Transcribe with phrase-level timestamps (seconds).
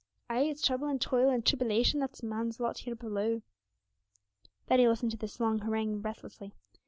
[0.31, 3.43] Ay, it's trouble and toil and tribbylation that is man's lot here below!'
[4.65, 6.55] Betty listened to this long harangue breathlessly.